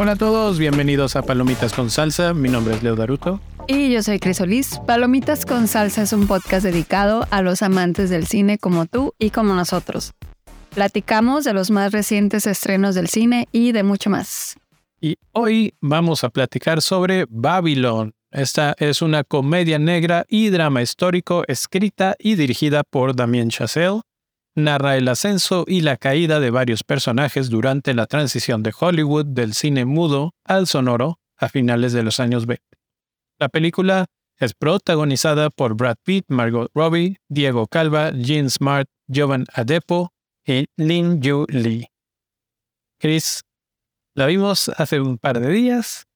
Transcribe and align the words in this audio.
Hola 0.00 0.12
a 0.12 0.16
todos, 0.16 0.58
bienvenidos 0.58 1.14
a 1.14 1.20
Palomitas 1.20 1.74
con 1.74 1.90
Salsa. 1.90 2.32
Mi 2.32 2.48
nombre 2.48 2.74
es 2.74 2.82
Leo 2.82 2.96
Daruto. 2.96 3.38
Y 3.68 3.92
yo 3.92 4.02
soy 4.02 4.18
Cris 4.18 4.38
Solís. 4.38 4.80
Palomitas 4.86 5.44
con 5.44 5.68
Salsa 5.68 6.00
es 6.00 6.14
un 6.14 6.26
podcast 6.26 6.64
dedicado 6.64 7.26
a 7.30 7.42
los 7.42 7.60
amantes 7.60 8.08
del 8.08 8.26
cine 8.26 8.56
como 8.56 8.86
tú 8.86 9.12
y 9.18 9.28
como 9.28 9.52
nosotros. 9.52 10.12
Platicamos 10.70 11.44
de 11.44 11.52
los 11.52 11.70
más 11.70 11.92
recientes 11.92 12.46
estrenos 12.46 12.94
del 12.94 13.08
cine 13.08 13.46
y 13.52 13.72
de 13.72 13.82
mucho 13.82 14.08
más. 14.08 14.56
Y 15.02 15.18
hoy 15.32 15.74
vamos 15.82 16.24
a 16.24 16.30
platicar 16.30 16.80
sobre 16.80 17.26
Babylon. 17.28 18.14
Esta 18.30 18.74
es 18.78 19.02
una 19.02 19.22
comedia 19.22 19.78
negra 19.78 20.24
y 20.30 20.48
drama 20.48 20.80
histórico 20.80 21.44
escrita 21.46 22.16
y 22.18 22.36
dirigida 22.36 22.84
por 22.84 23.14
Damien 23.14 23.50
Chazelle 23.50 24.00
narra 24.60 24.96
el 24.96 25.08
ascenso 25.08 25.64
y 25.66 25.80
la 25.80 25.96
caída 25.96 26.40
de 26.40 26.50
varios 26.50 26.84
personajes 26.84 27.50
durante 27.50 27.94
la 27.94 28.06
transición 28.06 28.62
de 28.62 28.72
Hollywood 28.78 29.26
del 29.26 29.54
cine 29.54 29.84
mudo 29.84 30.34
al 30.44 30.66
sonoro 30.66 31.18
a 31.36 31.48
finales 31.48 31.92
de 31.92 32.02
los 32.02 32.20
años 32.20 32.46
20. 32.46 32.64
La 33.38 33.48
película 33.48 34.06
es 34.36 34.54
protagonizada 34.54 35.50
por 35.50 35.74
Brad 35.74 35.96
Pitt, 36.02 36.24
Margot 36.28 36.70
Robbie, 36.74 37.16
Diego 37.28 37.66
Calva, 37.66 38.10
Jean 38.12 38.50
Smart, 38.50 38.88
Jovan 39.12 39.46
Adepo 39.52 40.12
y 40.46 40.66
Lin 40.76 41.20
Yu 41.20 41.46
Lee. 41.48 41.86
Chris, 42.98 43.42
la 44.14 44.26
vimos 44.26 44.70
hace 44.76 45.00
un 45.00 45.18
par 45.18 45.40
de 45.40 45.50
días 45.50 46.06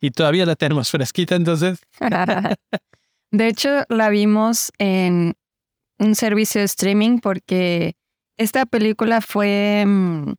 y 0.00 0.10
todavía 0.10 0.46
la 0.46 0.54
tenemos 0.54 0.90
fresquita, 0.90 1.34
entonces. 1.34 1.80
de 3.30 3.48
hecho, 3.48 3.84
la 3.88 4.08
vimos 4.08 4.70
en 4.78 5.34
un 5.98 6.14
servicio 6.14 6.60
de 6.60 6.66
streaming 6.66 7.18
porque 7.18 7.96
esta 8.36 8.66
película 8.66 9.20
fue, 9.20 9.84
mm, 9.86 10.34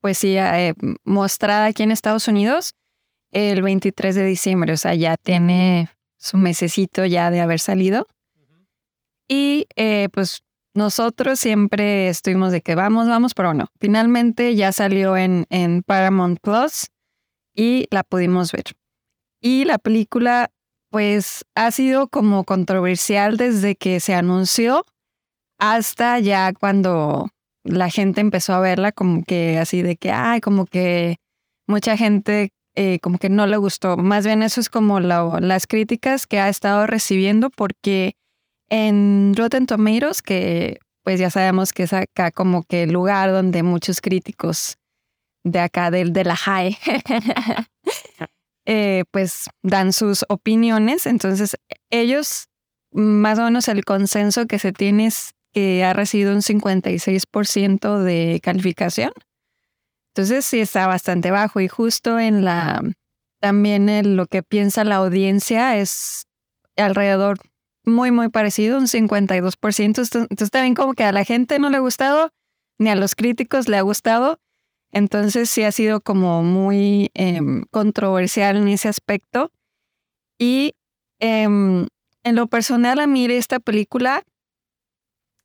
pues 0.00 0.18
sí, 0.18 0.36
eh, 0.36 0.74
mostrada 1.04 1.66
aquí 1.66 1.82
en 1.82 1.90
Estados 1.90 2.28
Unidos 2.28 2.74
el 3.30 3.62
23 3.62 4.14
de 4.14 4.24
diciembre, 4.24 4.72
o 4.72 4.76
sea, 4.76 4.94
ya 4.94 5.16
tiene 5.16 5.90
su 6.16 6.36
mesecito 6.36 7.04
ya 7.04 7.30
de 7.30 7.40
haber 7.40 7.60
salido. 7.60 8.06
Y 9.28 9.66
eh, 9.76 10.08
pues 10.12 10.42
nosotros 10.74 11.38
siempre 11.38 12.08
estuvimos 12.08 12.52
de 12.52 12.62
que 12.62 12.74
vamos, 12.74 13.08
vamos, 13.08 13.34
pero 13.34 13.52
no. 13.52 13.66
Finalmente 13.78 14.54
ya 14.54 14.72
salió 14.72 15.16
en, 15.16 15.46
en 15.50 15.82
Paramount 15.82 16.38
Plus 16.40 16.88
y 17.54 17.86
la 17.90 18.04
pudimos 18.04 18.52
ver. 18.52 18.64
Y 19.40 19.64
la 19.64 19.78
película, 19.78 20.50
pues, 20.90 21.44
ha 21.54 21.70
sido 21.70 22.08
como 22.08 22.44
controversial 22.44 23.36
desde 23.36 23.76
que 23.76 24.00
se 24.00 24.14
anunció 24.14 24.84
hasta 25.58 26.18
ya 26.20 26.52
cuando 26.52 27.28
la 27.64 27.90
gente 27.90 28.20
empezó 28.20 28.54
a 28.54 28.60
verla 28.60 28.92
como 28.92 29.24
que 29.24 29.58
así 29.58 29.82
de 29.82 29.96
que, 29.96 30.10
ay, 30.10 30.40
como 30.40 30.66
que 30.66 31.16
mucha 31.66 31.96
gente 31.96 32.50
eh, 32.74 33.00
como 33.00 33.18
que 33.18 33.28
no 33.28 33.46
le 33.46 33.56
gustó. 33.56 33.96
Más 33.96 34.24
bien 34.24 34.42
eso 34.42 34.60
es 34.60 34.70
como 34.70 35.00
las 35.00 35.66
críticas 35.66 36.26
que 36.26 36.38
ha 36.38 36.48
estado 36.48 36.86
recibiendo 36.86 37.50
porque 37.50 38.14
en 38.70 39.34
Rotten 39.36 39.66
Tomatoes, 39.66 40.22
que 40.22 40.78
pues 41.02 41.18
ya 41.18 41.30
sabemos 41.30 41.72
que 41.72 41.84
es 41.84 41.92
acá 41.92 42.30
como 42.30 42.62
que 42.62 42.84
el 42.84 42.92
lugar 42.92 43.32
donde 43.32 43.62
muchos 43.62 44.00
críticos 44.00 44.76
de 45.42 45.58
acá 45.58 45.90
del 45.90 46.12
de 46.12 46.24
la 46.24 46.36
high 46.36 46.76
eh, 48.66 49.04
pues 49.10 49.48
dan 49.62 49.92
sus 49.92 50.24
opiniones. 50.28 51.06
Entonces 51.06 51.56
ellos, 51.90 52.46
más 52.92 53.38
o 53.38 53.44
menos 53.44 53.68
el 53.68 53.84
consenso 53.84 54.46
que 54.46 54.58
se 54.58 54.72
tiene 54.72 55.06
es 55.06 55.32
que 55.52 55.84
ha 55.84 55.92
recibido 55.92 56.34
un 56.34 56.42
56% 56.42 57.98
de 57.98 58.40
calificación. 58.42 59.12
Entonces 60.14 60.44
sí 60.44 60.60
está 60.60 60.86
bastante 60.86 61.30
bajo 61.30 61.60
y 61.60 61.68
justo 61.68 62.18
en 62.18 62.44
la 62.44 62.82
también 63.40 63.88
en 63.88 64.16
lo 64.16 64.26
que 64.26 64.42
piensa 64.42 64.82
la 64.84 64.96
audiencia 64.96 65.76
es 65.76 66.26
alrededor 66.76 67.38
muy 67.84 68.10
muy 68.10 68.28
parecido, 68.28 68.78
un 68.78 68.86
52%. 68.86 69.84
Entonces 69.84 70.50
también 70.50 70.74
como 70.74 70.94
que 70.94 71.04
a 71.04 71.12
la 71.12 71.24
gente 71.24 71.58
no 71.58 71.70
le 71.70 71.76
ha 71.76 71.80
gustado 71.80 72.30
ni 72.78 72.90
a 72.90 72.96
los 72.96 73.14
críticos 73.14 73.68
le 73.68 73.76
ha 73.76 73.82
gustado. 73.82 74.38
Entonces 74.92 75.50
sí 75.50 75.64
ha 75.64 75.72
sido 75.72 76.00
como 76.00 76.42
muy 76.42 77.10
em, 77.14 77.64
controversial 77.70 78.56
en 78.56 78.68
ese 78.68 78.88
aspecto. 78.88 79.50
Y 80.38 80.74
em, 81.20 81.86
en 82.24 82.36
lo 82.36 82.46
personal 82.46 83.00
a 83.00 83.06
mí 83.06 83.26
esta 83.26 83.60
película 83.60 84.24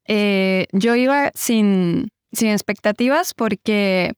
eh, 0.07 0.67
yo 0.71 0.95
iba 0.95 1.31
sin, 1.33 2.09
sin 2.31 2.49
expectativas 2.49 3.33
porque 3.33 4.13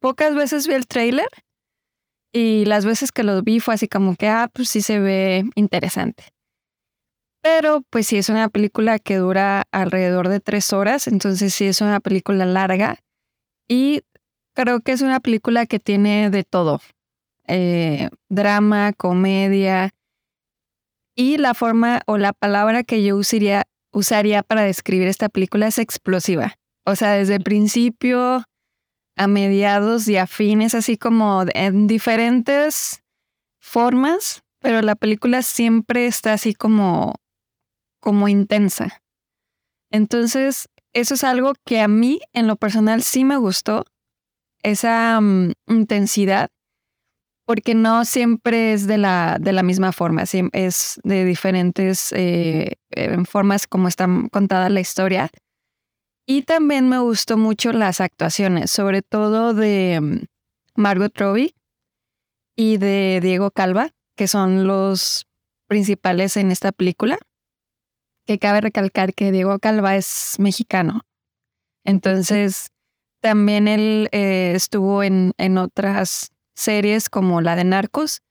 pocas 0.00 0.34
veces 0.34 0.66
vi 0.66 0.74
el 0.74 0.86
trailer 0.86 1.28
y 2.32 2.64
las 2.64 2.84
veces 2.84 3.12
que 3.12 3.22
lo 3.22 3.42
vi 3.42 3.60
fue 3.60 3.74
así 3.74 3.88
como 3.88 4.16
que, 4.16 4.28
ah, 4.28 4.48
pues 4.52 4.70
sí 4.70 4.80
se 4.80 4.98
ve 4.98 5.44
interesante. 5.54 6.24
Pero 7.42 7.82
pues 7.90 8.06
sí 8.06 8.16
es 8.16 8.28
una 8.28 8.48
película 8.48 8.98
que 8.98 9.16
dura 9.16 9.64
alrededor 9.72 10.28
de 10.28 10.40
tres 10.40 10.72
horas, 10.72 11.08
entonces 11.08 11.52
sí 11.52 11.66
es 11.66 11.80
una 11.80 12.00
película 12.00 12.46
larga 12.46 12.98
y 13.68 14.02
creo 14.54 14.80
que 14.80 14.92
es 14.92 15.02
una 15.02 15.20
película 15.20 15.66
que 15.66 15.80
tiene 15.80 16.30
de 16.30 16.44
todo. 16.44 16.80
Eh, 17.48 18.08
drama, 18.28 18.92
comedia 18.92 19.90
y 21.16 21.36
la 21.38 21.54
forma 21.54 22.02
o 22.06 22.16
la 22.16 22.32
palabra 22.32 22.84
que 22.84 23.02
yo 23.02 23.16
usaría, 23.16 23.64
usaría 23.92 24.42
para 24.42 24.62
describir 24.62 25.08
esta 25.08 25.28
película 25.28 25.66
es 25.66 25.78
explosiva. 25.78 26.54
O 26.84 26.96
sea, 26.96 27.12
desde 27.12 27.36
el 27.36 27.42
principio 27.42 28.44
a 29.16 29.26
mediados 29.26 30.08
y 30.08 30.16
a 30.16 30.26
fines, 30.26 30.74
así 30.74 30.96
como 30.96 31.44
en 31.54 31.86
diferentes 31.86 33.02
formas, 33.60 34.42
pero 34.60 34.80
la 34.82 34.96
película 34.96 35.42
siempre 35.42 36.06
está 36.06 36.32
así 36.32 36.54
como, 36.54 37.14
como 38.00 38.28
intensa. 38.28 39.02
Entonces, 39.90 40.68
eso 40.94 41.14
es 41.14 41.24
algo 41.24 41.52
que 41.64 41.80
a 41.80 41.88
mí 41.88 42.20
en 42.32 42.46
lo 42.46 42.56
personal 42.56 43.02
sí 43.02 43.24
me 43.24 43.36
gustó, 43.36 43.84
esa 44.62 45.20
mm, 45.20 45.52
intensidad 45.68 46.48
porque 47.44 47.74
no 47.74 48.04
siempre 48.04 48.72
es 48.72 48.86
de 48.86 48.98
la, 48.98 49.38
de 49.40 49.52
la 49.52 49.62
misma 49.62 49.92
forma, 49.92 50.22
es 50.22 51.00
de 51.02 51.24
diferentes 51.24 52.12
eh, 52.12 52.76
formas 53.26 53.66
como 53.66 53.88
está 53.88 54.08
contada 54.30 54.68
la 54.68 54.80
historia. 54.80 55.30
Y 56.26 56.42
también 56.42 56.88
me 56.88 56.98
gustó 57.00 57.36
mucho 57.36 57.72
las 57.72 58.00
actuaciones, 58.00 58.70
sobre 58.70 59.02
todo 59.02 59.54
de 59.54 60.00
mm, 60.00 60.80
Margot 60.80 61.16
Robbie 61.18 61.54
y 62.56 62.76
de 62.76 63.20
Diego 63.20 63.50
Calva, 63.50 63.90
que 64.16 64.28
son 64.28 64.66
los 64.66 65.26
principales 65.66 66.36
en 66.36 66.52
esta 66.52 66.70
película. 66.70 67.18
Que 68.24 68.38
cabe 68.38 68.60
recalcar 68.60 69.14
que 69.14 69.32
Diego 69.32 69.58
Calva 69.58 69.96
es 69.96 70.36
mexicano. 70.38 71.02
Entonces, 71.84 72.68
también 73.20 73.66
él 73.66 74.08
eh, 74.12 74.52
estuvo 74.54 75.02
en, 75.02 75.32
en 75.38 75.58
otras 75.58 76.31
series 76.54 77.08
como 77.08 77.40
la 77.40 77.56
de 77.56 77.64
Narcos. 77.64 78.22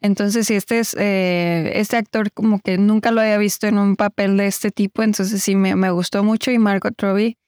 Entonces, 0.00 0.46
si 0.46 0.54
este 0.54 0.78
es 0.78 0.94
eh, 0.94 1.72
este 1.74 1.96
actor 1.96 2.30
como 2.32 2.60
que 2.60 2.78
nunca 2.78 3.10
lo 3.10 3.20
había 3.20 3.38
visto 3.38 3.66
en 3.66 3.78
un 3.78 3.96
papel 3.96 4.36
de 4.36 4.46
este 4.46 4.70
tipo, 4.70 5.02
entonces 5.02 5.42
sí 5.42 5.56
me, 5.56 5.74
me 5.74 5.90
gustó 5.90 6.22
mucho 6.22 6.50
y 6.50 6.58
Margot 6.58 7.00
Robbie 7.00 7.38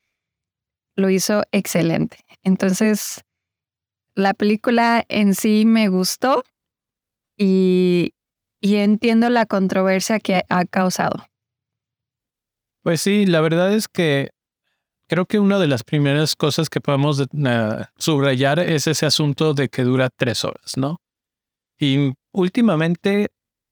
lo 0.97 1.11
hizo 1.11 1.45
excelente. 1.53 2.19
Entonces, 2.43 3.25
la 4.15 4.34
película 4.34 5.05
en 5.09 5.34
sí 5.34 5.65
me 5.65 5.89
gustó 5.89 6.43
y, 7.37 8.15
y 8.61 8.77
entiendo 8.77 9.31
la 9.31 9.47
controversia 9.47 10.19
que 10.19 10.43
ha 10.49 10.65
causado. 10.65 11.27
Pues 12.82 13.00
sí, 13.00 13.26
la 13.26 13.41
verdad 13.41 13.73
es 13.73 13.87
que 13.87 14.31
Creo 15.08 15.25
que 15.25 15.38
una 15.38 15.58
de 15.58 15.66
las 15.66 15.84
primeras 15.84 16.37
cosas 16.37 16.69
que 16.69 16.82
podemos 16.82 17.20
eh, 17.20 17.84
subrayar 17.96 18.58
es 18.58 18.87
ese 18.87 19.06
asunto 19.06 19.55
de 19.55 19.70
que 19.70 19.82
dura 19.82 20.10
tres 20.10 20.44
horas, 20.44 20.76
¿no? 20.76 21.00
Y 21.81 22.12
últimamente 22.32 23.28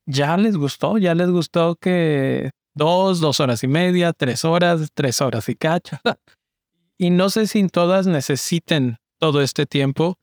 ya 0.06 0.38
les 0.38 0.56
gustó, 0.56 0.96
ya 0.96 1.14
les 1.14 1.28
gustó 1.28 1.76
que 1.76 2.52
dos, 2.74 3.20
dos 3.20 3.40
horas 3.40 3.62
y 3.62 3.68
media, 3.68 4.14
tres 4.14 4.46
horas, 4.46 4.88
tres 4.94 5.20
horas 5.20 5.46
y 5.50 5.56
cacho. 5.56 5.98
y 6.98 7.10
no 7.10 7.28
sé 7.28 7.46
si 7.46 7.66
todas 7.68 8.06
necesiten 8.06 8.96
todo 9.18 9.42
este 9.42 9.66
tiempo. 9.66 10.18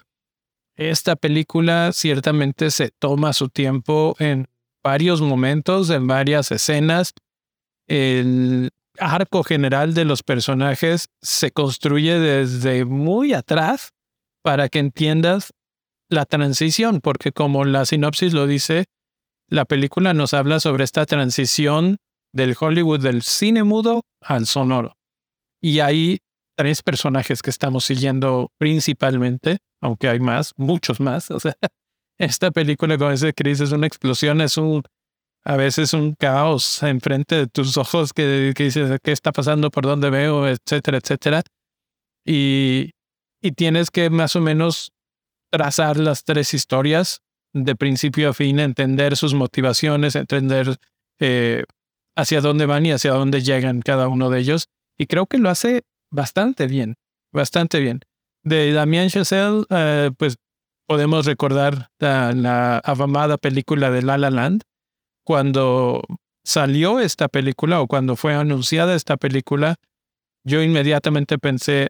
Esta 0.75 1.15
película 1.15 1.91
ciertamente 1.93 2.71
se 2.71 2.89
toma 2.89 3.33
su 3.33 3.49
tiempo 3.49 4.15
en 4.17 4.47
varios 4.83 5.21
momentos, 5.21 5.91
en 5.91 6.07
varias 6.07 6.51
escenas. 6.51 7.13
El, 7.87 8.71
arco 8.99 9.43
general 9.43 9.93
de 9.93 10.05
los 10.05 10.23
personajes 10.23 11.07
se 11.21 11.51
construye 11.51 12.19
desde 12.19 12.85
muy 12.85 13.33
atrás 13.33 13.89
para 14.43 14.69
que 14.69 14.79
entiendas 14.79 15.53
la 16.09 16.25
transición, 16.25 17.01
porque 17.01 17.31
como 17.31 17.65
la 17.65 17.85
sinopsis 17.85 18.33
lo 18.33 18.45
dice, 18.45 18.85
la 19.49 19.65
película 19.65 20.13
nos 20.13 20.33
habla 20.33 20.59
sobre 20.59 20.83
esta 20.83 21.05
transición 21.05 21.97
del 22.33 22.55
Hollywood 22.59 22.99
del 22.99 23.21
cine 23.21 23.63
mudo 23.63 24.01
al 24.21 24.45
sonoro. 24.45 24.97
Y 25.61 25.79
hay 25.79 26.19
tres 26.57 26.81
personajes 26.81 27.41
que 27.41 27.49
estamos 27.49 27.85
siguiendo 27.85 28.51
principalmente, 28.57 29.59
aunque 29.81 30.09
hay 30.09 30.19
más, 30.19 30.53
muchos 30.57 30.99
más. 30.99 31.29
O 31.31 31.39
sea, 31.39 31.55
esta 32.19 32.51
película, 32.51 32.97
como 32.97 33.11
dice 33.11 33.33
Chris, 33.33 33.59
es 33.59 33.71
una 33.71 33.87
explosión, 33.87 34.41
es 34.41 34.57
un, 34.57 34.83
a 35.45 35.57
veces 35.57 35.93
un 35.93 36.13
caos 36.13 36.81
enfrente 36.83 37.35
de 37.35 37.47
tus 37.47 37.77
ojos 37.77 38.13
que, 38.13 38.53
que 38.55 38.65
dices, 38.65 38.99
¿qué 39.03 39.11
está 39.11 39.31
pasando? 39.31 39.69
¿Por 39.69 39.83
dónde 39.83 40.09
veo? 40.09 40.47
Etcétera, 40.47 40.99
etcétera. 40.99 41.43
Y, 42.25 42.91
y 43.41 43.51
tienes 43.51 43.91
que 43.91 44.09
más 44.09 44.35
o 44.35 44.41
menos 44.41 44.91
trazar 45.51 45.97
las 45.97 46.23
tres 46.23 46.53
historias 46.53 47.19
de 47.53 47.75
principio 47.75 48.29
a 48.29 48.33
fin, 48.33 48.59
entender 48.59 49.15
sus 49.15 49.33
motivaciones, 49.33 50.15
entender 50.15 50.77
eh, 51.19 51.63
hacia 52.15 52.41
dónde 52.41 52.65
van 52.65 52.85
y 52.85 52.91
hacia 52.91 53.11
dónde 53.11 53.41
llegan 53.41 53.81
cada 53.81 54.07
uno 54.07 54.29
de 54.29 54.39
ellos. 54.39 54.67
Y 54.97 55.05
creo 55.05 55.27
que 55.27 55.37
lo 55.37 55.49
hace 55.49 55.83
bastante 56.11 56.67
bien, 56.67 56.95
bastante 57.31 57.79
bien. 57.79 58.01
De 58.43 58.73
Damien 58.73 59.09
Chazelle, 59.09 59.65
eh, 59.69 60.11
pues 60.17 60.37
podemos 60.87 61.25
recordar 61.25 61.89
la, 61.99 62.33
la, 62.33 62.77
afamada 62.79 63.37
película 63.37 63.91
de 63.91 64.01
La 64.01 64.17
La 64.17 64.29
Land. 64.29 64.63
Cuando 65.25 66.01
salió 66.43 66.99
esta 66.99 67.27
película 67.27 67.81
o 67.81 67.87
cuando 67.87 68.15
fue 68.15 68.33
anunciada 68.33 68.95
esta 68.95 69.17
película, 69.17 69.75
yo 70.43 70.61
inmediatamente 70.61 71.37
pensé, 71.37 71.89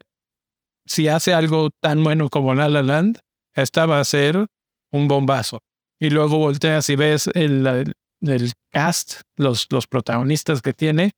si 0.86 1.08
hace 1.08 1.34
algo 1.34 1.70
tan 1.80 2.04
bueno 2.04 2.28
como 2.28 2.54
La 2.54 2.68
La 2.68 2.82
Land, 2.82 3.18
esta 3.54 3.86
va 3.86 4.00
a 4.00 4.04
ser 4.04 4.46
un 4.92 5.08
bombazo. 5.08 5.60
Y 6.00 6.10
luego 6.10 6.38
volteas 6.38 6.88
y 6.90 6.96
ves 6.96 7.28
el, 7.34 7.94
el, 8.20 8.52
cast, 8.70 9.22
los, 9.36 9.66
los 9.70 9.86
protagonistas 9.86 10.62
que 10.62 10.72
tiene, 10.72 11.12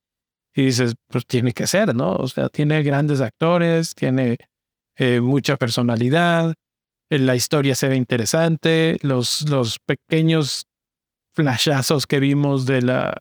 y 0.54 0.66
dices, 0.66 0.94
pues 1.08 1.26
tiene 1.26 1.52
que 1.52 1.66
ser, 1.66 1.94
¿no? 1.94 2.12
O 2.12 2.28
sea, 2.28 2.48
tiene 2.48 2.82
grandes 2.82 3.20
actores, 3.20 3.94
tiene 3.94 4.38
eh, 4.96 5.20
mucha 5.20 5.56
personalidad, 5.56 6.54
eh, 7.10 7.18
la 7.18 7.36
historia 7.36 7.74
se 7.74 7.88
ve 7.88 7.96
interesante, 7.96 8.98
los, 9.02 9.48
los 9.50 9.78
pequeños 9.78 10.64
flashazos 11.36 12.06
que 12.06 12.18
vimos 12.18 12.66
de 12.66 12.82
la, 12.82 13.14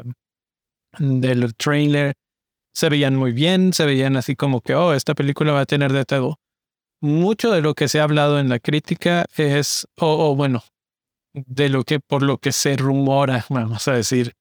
del 0.98 1.54
trailer. 1.56 2.16
Se 2.74 2.90
veían 2.90 3.16
muy 3.16 3.34
bien, 3.34 3.74
se 3.74 3.86
veían 3.86 4.18
así 4.18 4.36
como 4.36 4.62
que, 4.62 4.74
oh, 4.74 4.94
esta 4.94 5.14
película 5.14 5.52
va 5.52 5.62
a 5.62 5.66
tener 5.66 5.94
de 5.94 6.06
todo 6.06 6.38
mucho 7.06 7.52
de 7.52 7.62
lo 7.62 7.74
que 7.74 7.88
se 7.88 8.00
ha 8.00 8.04
hablado 8.04 8.40
en 8.40 8.50
la 8.50 8.60
crítica 8.60 9.26
es, 9.38 9.88
o, 10.00 10.36
bueno, 10.36 10.64
de 11.34 11.70
lo 11.70 11.84
que 11.84 12.00
por 12.00 12.24
lo 12.24 12.38
que 12.38 12.52
se 12.52 12.76
rumora, 12.76 13.46
vamos 13.50 13.88
a 13.88 13.94
decir, 13.94 14.34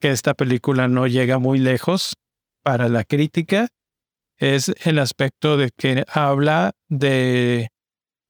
que 0.00 0.10
esta 0.10 0.34
película 0.34 0.88
no 0.88 1.06
llega 1.06 1.38
muy 1.38 1.58
lejos 1.58 2.14
para 2.62 2.88
la 2.88 3.04
crítica, 3.04 3.68
es 4.36 4.72
el 4.84 4.98
aspecto 4.98 5.56
de 5.56 5.70
que 5.76 6.04
habla 6.08 6.72
de 6.88 7.70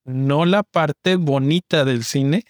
no 0.04 0.46
la 0.46 0.62
parte 0.62 1.16
bonita 1.16 1.84
del 1.84 2.04
cine, 2.04 2.44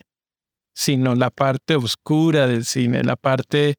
sino 0.79 1.17
la 1.17 1.31
parte 1.31 1.75
oscura 1.75 2.47
del 2.47 2.65
cine, 2.65 3.03
la 3.03 3.17
parte 3.17 3.75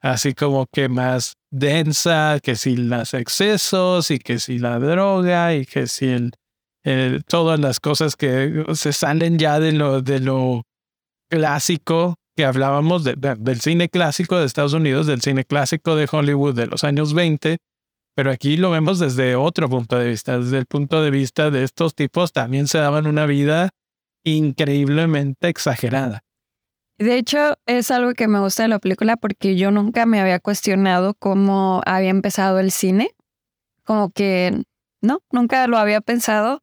así 0.00 0.34
como 0.34 0.66
que 0.72 0.88
más 0.88 1.34
densa, 1.50 2.38
que 2.40 2.54
si 2.54 2.76
los 2.76 3.12
excesos 3.12 4.12
y 4.12 4.20
que 4.20 4.38
si 4.38 4.60
la 4.60 4.78
droga 4.78 5.52
y 5.52 5.66
que 5.66 5.88
si 5.88 6.06
el 6.06 7.24
todas 7.26 7.58
las 7.58 7.80
cosas 7.80 8.14
que 8.14 8.64
se 8.74 8.92
salen 8.92 9.36
ya 9.36 9.58
de 9.58 9.72
lo, 9.72 10.00
de 10.00 10.20
lo 10.20 10.62
clásico 11.28 12.16
que 12.36 12.44
hablábamos 12.44 13.02
del 13.02 13.60
cine 13.60 13.88
clásico 13.88 14.38
de 14.38 14.46
Estados 14.46 14.74
Unidos, 14.74 15.06
del 15.06 15.22
cine 15.22 15.44
clásico 15.44 15.96
de 15.96 16.08
Hollywood 16.10 16.54
de 16.54 16.66
los 16.66 16.84
años 16.84 17.14
20, 17.14 17.56
pero 18.14 18.30
aquí 18.30 18.56
lo 18.56 18.70
vemos 18.70 19.00
desde 19.00 19.34
otro 19.34 19.68
punto 19.68 19.98
de 19.98 20.10
vista, 20.10 20.38
desde 20.38 20.58
el 20.58 20.66
punto 20.66 21.02
de 21.02 21.10
vista 21.10 21.50
de 21.50 21.64
estos 21.64 21.96
tipos 21.96 22.32
también 22.32 22.68
se 22.68 22.78
daban 22.78 23.08
una 23.08 23.26
vida 23.26 23.70
increíblemente 24.24 25.48
exagerada. 25.48 26.20
De 26.98 27.16
hecho, 27.16 27.56
es 27.66 27.90
algo 27.90 28.14
que 28.14 28.28
me 28.28 28.38
gusta 28.38 28.62
de 28.62 28.68
la 28.68 28.78
película 28.78 29.16
porque 29.16 29.56
yo 29.56 29.70
nunca 29.70 30.06
me 30.06 30.20
había 30.20 30.38
cuestionado 30.38 31.14
cómo 31.14 31.82
había 31.86 32.10
empezado 32.10 32.60
el 32.60 32.70
cine. 32.70 33.10
Como 33.84 34.10
que, 34.10 34.62
no, 35.02 35.20
nunca 35.32 35.66
lo 35.66 35.78
había 35.78 36.00
pensado. 36.00 36.62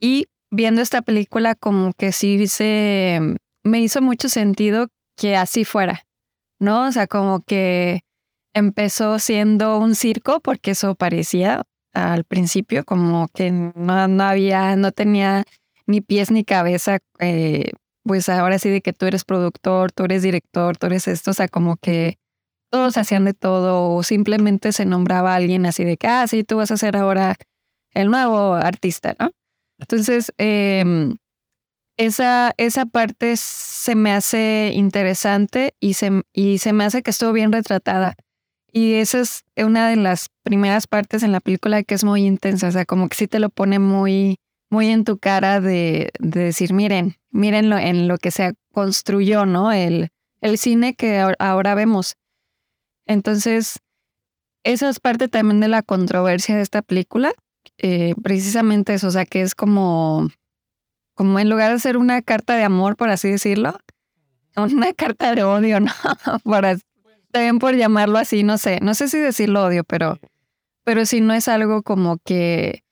Y 0.00 0.26
viendo 0.50 0.80
esta 0.80 1.02
película 1.02 1.54
como 1.54 1.92
que 1.92 2.12
sí 2.12 2.46
se 2.46 3.20
me 3.64 3.80
hizo 3.80 4.00
mucho 4.00 4.28
sentido 4.28 4.88
que 5.16 5.36
así 5.36 5.64
fuera, 5.64 6.06
¿no? 6.60 6.86
O 6.86 6.92
sea, 6.92 7.06
como 7.06 7.40
que 7.42 8.02
empezó 8.54 9.18
siendo 9.18 9.78
un 9.78 9.94
circo 9.94 10.40
porque 10.40 10.70
eso 10.72 10.94
parecía 10.94 11.64
al 11.92 12.24
principio 12.24 12.84
como 12.84 13.28
que 13.28 13.50
no, 13.50 14.08
no 14.08 14.24
había, 14.24 14.76
no 14.76 14.92
tenía 14.92 15.44
ni 15.86 16.00
pies 16.00 16.30
ni 16.30 16.44
cabeza, 16.44 16.98
eh, 17.18 17.72
pues 18.08 18.28
ahora 18.28 18.58
sí 18.58 18.70
de 18.70 18.80
que 18.80 18.92
tú 18.92 19.06
eres 19.06 19.24
productor, 19.24 19.92
tú 19.92 20.06
eres 20.06 20.22
director, 20.22 20.76
tú 20.76 20.86
eres 20.86 21.06
esto, 21.06 21.30
o 21.30 21.34
sea, 21.34 21.46
como 21.46 21.76
que 21.76 22.18
todos 22.70 22.96
hacían 22.96 23.24
de 23.24 23.34
todo 23.34 23.94
o 23.94 24.02
simplemente 24.02 24.72
se 24.72 24.84
nombraba 24.84 25.32
a 25.32 25.36
alguien 25.36 25.66
así 25.66 25.84
de 25.84 25.96
que, 25.96 26.08
ah, 26.08 26.26
sí, 26.26 26.42
tú 26.42 26.56
vas 26.56 26.72
a 26.72 26.76
ser 26.76 26.96
ahora 26.96 27.36
el 27.94 28.10
nuevo 28.10 28.54
artista, 28.54 29.14
¿no? 29.20 29.30
Entonces, 29.78 30.32
em, 30.38 31.16
esa, 31.96 32.54
esa 32.56 32.86
parte 32.86 33.36
se 33.36 33.94
me 33.94 34.12
hace 34.12 34.72
interesante 34.74 35.74
y 35.80 35.94
se, 35.94 36.22
y 36.32 36.58
se 36.58 36.72
me 36.72 36.84
hace 36.84 37.02
que 37.02 37.10
estuvo 37.10 37.32
bien 37.32 37.52
retratada. 37.52 38.16
Y 38.72 38.94
esa 38.94 39.20
es 39.20 39.44
una 39.56 39.88
de 39.88 39.96
las 39.96 40.28
primeras 40.42 40.86
partes 40.86 41.22
en 41.22 41.32
la 41.32 41.40
película 41.40 41.82
que 41.82 41.94
es 41.94 42.04
muy 42.04 42.26
intensa, 42.26 42.68
o 42.68 42.72
sea, 42.72 42.84
como 42.84 43.08
que 43.08 43.16
sí 43.16 43.28
te 43.28 43.38
lo 43.38 43.50
pone 43.50 43.78
muy, 43.78 44.38
muy 44.70 44.88
en 44.88 45.04
tu 45.04 45.18
cara 45.18 45.60
de, 45.60 46.10
de 46.18 46.40
decir, 46.40 46.72
miren, 46.72 47.16
miren 47.30 47.70
lo, 47.70 47.78
en 47.78 48.08
lo 48.08 48.18
que 48.18 48.30
se 48.30 48.54
construyó, 48.72 49.46
¿no? 49.46 49.72
El, 49.72 50.10
el 50.40 50.58
cine 50.58 50.94
que 50.94 51.24
ahora 51.38 51.74
vemos. 51.74 52.16
Entonces, 53.06 53.78
esa 54.64 54.88
es 54.88 55.00
parte 55.00 55.28
también 55.28 55.60
de 55.60 55.68
la 55.68 55.82
controversia 55.82 56.56
de 56.56 56.62
esta 56.62 56.82
película, 56.82 57.32
eh, 57.78 58.14
precisamente 58.22 58.94
eso, 58.94 59.08
o 59.08 59.10
sea, 59.10 59.24
que 59.24 59.40
es 59.40 59.54
como, 59.54 60.28
como 61.14 61.38
en 61.38 61.48
lugar 61.48 61.72
de 61.72 61.78
ser 61.78 61.96
una 61.96 62.22
carta 62.22 62.56
de 62.56 62.64
amor, 62.64 62.96
por 62.96 63.08
así 63.08 63.30
decirlo, 63.30 63.78
una 64.56 64.92
carta 64.92 65.34
de 65.34 65.44
odio, 65.44 65.80
¿no? 65.80 65.92
Para, 66.44 66.76
también 67.30 67.58
por 67.58 67.76
llamarlo 67.76 68.18
así, 68.18 68.42
no 68.42 68.58
sé, 68.58 68.80
no 68.82 68.94
sé 68.94 69.08
si 69.08 69.18
decirlo 69.18 69.64
odio, 69.64 69.84
pero, 69.84 70.18
pero 70.84 71.06
si 71.06 71.20
no 71.20 71.34
es 71.34 71.48
algo 71.48 71.82
como 71.82 72.18
que 72.18 72.82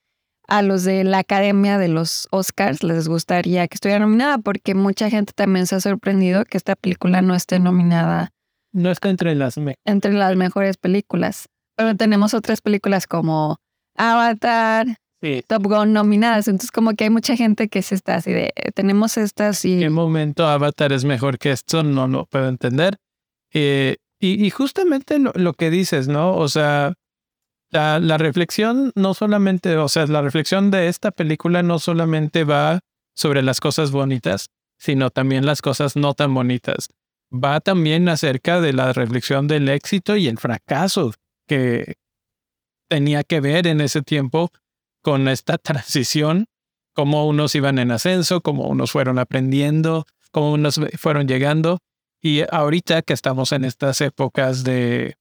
a 0.48 0.62
los 0.62 0.84
de 0.84 1.04
la 1.04 1.18
Academia 1.18 1.78
de 1.78 1.88
los 1.88 2.28
Oscars 2.30 2.82
les 2.82 3.08
gustaría 3.08 3.66
que 3.68 3.74
estuviera 3.74 4.00
nominada, 4.00 4.38
porque 4.38 4.74
mucha 4.74 5.10
gente 5.10 5.32
también 5.34 5.66
se 5.66 5.74
ha 5.74 5.80
sorprendido 5.80 6.44
que 6.44 6.56
esta 6.56 6.76
película 6.76 7.22
no 7.22 7.34
esté 7.34 7.58
nominada. 7.58 8.32
No 8.72 8.90
está 8.90 9.08
entre 9.08 9.34
las, 9.34 9.58
entre 9.84 10.12
las 10.12 10.36
mejores 10.36 10.76
películas. 10.76 11.48
Pero 11.76 11.96
tenemos 11.96 12.34
otras 12.34 12.60
películas 12.60 13.06
como 13.06 13.58
Avatar, 13.96 14.86
Top 15.46 15.64
Gun 15.64 15.92
nominadas. 15.92 16.48
Entonces, 16.48 16.70
como 16.70 16.94
que 16.94 17.04
hay 17.04 17.10
mucha 17.10 17.36
gente 17.36 17.68
que 17.68 17.82
se 17.82 17.94
está 17.94 18.16
así 18.16 18.32
de, 18.32 18.52
tenemos 18.74 19.16
estas 19.16 19.64
y... 19.64 19.74
¿En 19.74 19.80
qué 19.80 19.90
momento 19.90 20.46
Avatar 20.46 20.92
es 20.92 21.04
mejor 21.04 21.38
que 21.38 21.52
esto? 21.52 21.82
No 21.82 22.06
lo 22.06 22.26
puedo 22.26 22.48
entender. 22.48 22.96
Eh, 23.52 23.96
y, 24.18 24.48
justamente 24.50 25.18
lo, 25.18 25.52
que 25.52 25.70
dices, 25.70 26.08
¿no? 26.08 26.36
O 26.36 26.48
sea, 26.48 26.94
la, 27.70 27.98
la, 27.98 28.18
reflexión 28.18 28.92
no 28.94 29.14
solamente, 29.14 29.76
o 29.76 29.88
sea, 29.88 30.06
la 30.06 30.22
reflexión 30.22 30.70
de 30.70 30.88
esta 30.88 31.10
película 31.10 31.62
no 31.62 31.78
solamente 31.78 32.44
va 32.44 32.80
sobre 33.14 33.42
las 33.42 33.60
cosas 33.60 33.90
bonitas, 33.90 34.48
sino 34.78 35.10
también 35.10 35.46
las 35.46 35.62
cosas 35.62 35.96
no 35.96 36.14
tan 36.14 36.32
bonitas. 36.34 36.88
Va 37.32 37.60
también 37.60 38.08
acerca 38.08 38.60
de 38.60 38.72
la 38.72 38.92
reflexión 38.92 39.48
del 39.48 39.68
éxito 39.68 40.16
y 40.16 40.28
el 40.28 40.38
fracaso 40.38 41.12
que, 41.48 41.96
tenía 42.88 43.24
que 43.24 43.40
ver 43.40 43.66
en 43.66 43.80
ese 43.80 44.02
tiempo 44.02 44.50
con 45.02 45.28
esta 45.28 45.58
transición, 45.58 46.46
cómo 46.94 47.26
unos 47.26 47.54
iban 47.54 47.78
en 47.78 47.90
ascenso, 47.90 48.40
cómo 48.40 48.68
unos 48.68 48.92
fueron 48.92 49.18
aprendiendo, 49.18 50.06
cómo 50.30 50.52
unos 50.52 50.80
fueron 50.98 51.28
llegando. 51.28 51.78
Y 52.22 52.42
ahorita 52.50 53.02
que 53.02 53.12
estamos 53.12 53.52
en 53.52 53.64
estas 53.64 54.00
épocas 54.00 54.64
de 54.64 55.16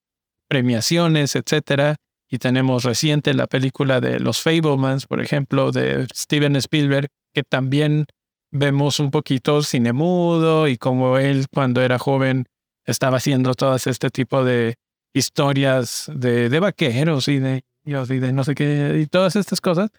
premiaciones, 0.47 1.35
etcétera, 1.35 1.97
y 2.35 2.37
tenemos 2.37 2.83
reciente 2.83 3.33
la 3.33 3.47
película 3.47 4.01
de 4.01 4.19
Los 4.19 4.41
Fablemans, 4.41 5.07
por 5.07 5.21
ejemplo, 5.21 5.71
de 5.71 6.05
Steven 6.13 6.57
Spielberg, 6.57 7.07
que 7.33 7.43
también 7.43 8.05
vemos 8.51 8.99
un 8.99 9.09
poquito 9.09 9.61
cine 9.63 9.93
mudo 9.93 10.67
y 10.67 10.77
cómo 10.77 11.17
él 11.17 11.45
cuando 11.51 11.81
era 11.81 11.97
joven 11.97 12.45
estaba 12.85 13.17
haciendo 13.17 13.53
todo 13.53 13.75
este 13.77 14.09
tipo 14.09 14.43
de 14.43 14.75
historias 15.13 16.11
de, 16.13 16.49
de 16.49 16.59
vaqueros 16.59 17.29
y 17.29 17.39
de, 17.39 17.63
y 17.85 17.91
de 17.93 18.33
no 18.33 18.43
sé 18.43 18.53
qué, 18.53 18.99
y 19.01 19.07
todas 19.07 19.37
estas 19.37 19.61
cosas. 19.61 19.89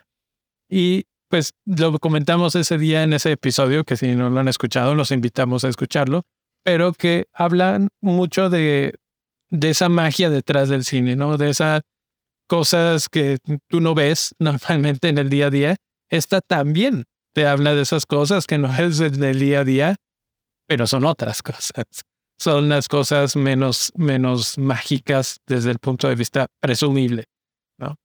Y 0.68 1.04
pues 1.28 1.52
lo 1.64 1.98
comentamos 1.98 2.54
ese 2.54 2.76
día 2.76 3.02
en 3.02 3.14
ese 3.14 3.32
episodio, 3.32 3.84
que 3.84 3.96
si 3.96 4.14
no 4.14 4.28
lo 4.28 4.40
han 4.40 4.48
escuchado, 4.48 4.94
los 4.94 5.10
invitamos 5.10 5.64
a 5.64 5.68
escucharlo, 5.68 6.22
pero 6.62 6.92
que 6.92 7.28
hablan 7.32 7.88
mucho 8.02 8.50
de, 8.50 8.94
de 9.48 9.70
esa 9.70 9.88
magia 9.88 10.28
detrás 10.28 10.68
del 10.68 10.84
cine, 10.84 11.16
¿no? 11.16 11.38
De 11.38 11.48
esas 11.48 11.80
cosas 12.46 13.08
que 13.08 13.38
tú 13.68 13.80
no 13.80 13.94
ves 13.94 14.34
normalmente 14.38 15.08
en 15.08 15.18
el 15.18 15.30
día 15.30 15.46
a 15.46 15.50
día. 15.50 15.76
Esta 16.10 16.40
también 16.40 17.04
te 17.34 17.46
habla 17.46 17.74
de 17.74 17.82
esas 17.82 18.06
cosas 18.06 18.46
que 18.46 18.58
no 18.58 18.74
es 18.74 18.98
del 18.98 19.38
día 19.38 19.60
a 19.60 19.64
día 19.64 19.96
pero 20.66 20.86
son 20.86 21.04
otras 21.04 21.42
cosas. 21.42 21.84
Son 22.38 22.68
las 22.68 22.88
cosas 22.88 23.34
menos, 23.34 23.92
menos 23.96 24.58
mágicas 24.58 25.38
desde 25.46 25.70
el 25.70 25.78
punto 25.78 26.08
de 26.08 26.16
vista 26.16 26.46
presumible. 26.60 27.24
¿no? 27.78 27.96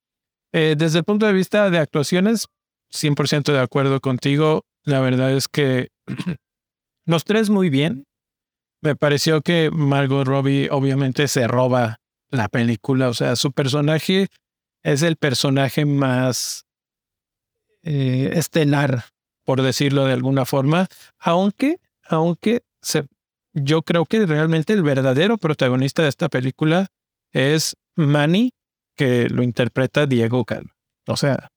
Eh, 0.54 0.76
desde 0.78 1.00
el 1.00 1.04
punto 1.04 1.26
de 1.26 1.34
vista 1.34 1.70
de 1.70 1.80
actuaciones, 1.80 2.48
100% 2.94 3.52
de 3.52 3.60
acuerdo 3.60 4.00
contigo. 4.00 4.64
La 4.86 5.02
verdad 5.02 5.32
es 5.32 5.48
que 5.48 5.90
los 7.06 7.26
tres 7.26 7.50
muy 7.50 7.70
bien. 7.70 8.06
Me 8.84 8.96
pareció 8.96 9.42
que 9.42 9.70
Margot 9.72 10.26
Robbie 10.26 10.70
obviamente 10.72 11.28
se 11.28 11.48
roba 11.48 11.98
la 12.32 12.50
película. 12.50 13.10
O 13.10 13.14
sea, 13.14 13.36
su 13.36 13.52
personaje 13.52 14.28
es 14.84 15.04
el 15.04 15.18
personaje 15.18 15.86
más 15.86 16.66
eh, 17.84 18.32
estelar, 18.34 19.06
por 19.46 19.62
decirlo 19.62 20.06
de 20.06 20.14
alguna 20.14 20.46
forma, 20.46 20.88
aunque, 21.20 21.78
aunque 22.08 22.62
se, 22.82 23.06
yo 23.54 23.82
creo 23.82 24.06
que 24.06 24.26
realmente 24.26 24.74
el 24.74 24.84
verdadero 24.84 25.38
protagonista 25.38 26.04
de 26.04 26.10
esta 26.10 26.30
película 26.30 26.88
es 27.32 27.76
Manny, 27.96 28.52
que 28.96 29.30
lo 29.30 29.44
interpreta 29.44 30.06
Diego 30.06 30.46
Calvo. 30.46 30.72
O 31.08 31.18
sea, 31.18 31.50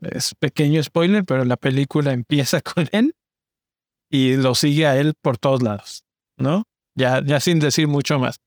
es 0.00 0.34
pequeño 0.34 0.82
spoiler, 0.82 1.24
pero 1.24 1.44
la 1.44 1.56
película 1.56 2.12
empieza 2.14 2.60
con 2.60 2.88
él 2.92 3.14
y 4.10 4.36
lo 4.36 4.54
sigue 4.54 4.86
a 4.86 4.96
él 4.98 5.14
por 5.20 5.38
todos 5.38 5.62
lados, 5.62 6.04
¿no? 6.36 6.64
Ya, 6.94 7.22
ya 7.24 7.40
sin 7.40 7.60
decir 7.60 7.88
mucho 7.88 8.18
más. 8.18 8.40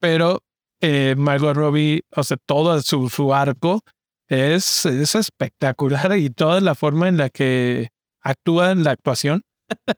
Pero 0.00 0.42
eh, 0.82 1.14
Margot 1.16 1.54
Robbie, 1.54 2.02
o 2.14 2.24
sea, 2.24 2.36
todo 2.44 2.82
su, 2.82 3.08
su 3.08 3.32
arco 3.32 3.80
es, 4.28 4.84
es 4.84 5.14
espectacular 5.14 6.16
y 6.18 6.28
toda 6.30 6.60
la 6.60 6.74
forma 6.74 7.08
en 7.08 7.16
la 7.16 7.30
que 7.30 7.88
actúa 8.20 8.72
en 8.72 8.82
la 8.84 8.90
actuación 8.90 9.42